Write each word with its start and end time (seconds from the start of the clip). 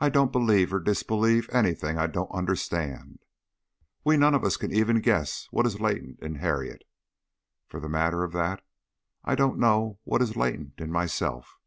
"I 0.00 0.08
don't 0.08 0.32
believe 0.32 0.74
or 0.74 0.80
disbelieve 0.80 1.48
anything 1.52 1.98
I 1.98 2.08
don't 2.08 2.32
understand. 2.32 3.20
We 4.02 4.16
none 4.16 4.34
of 4.34 4.42
us 4.42 4.56
can 4.56 4.74
even 4.74 5.00
guess 5.00 5.46
what 5.52 5.66
is 5.66 5.78
latent 5.80 6.18
in 6.18 6.34
Harriet 6.40 6.82
for 7.68 7.78
the 7.78 7.88
matter 7.88 8.24
of 8.24 8.32
that 8.32 8.64
I 9.22 9.36
don't 9.36 9.60
know 9.60 10.00
what 10.02 10.20
is 10.20 10.34
latent 10.34 10.72
in 10.80 10.90
myself. 10.90 11.60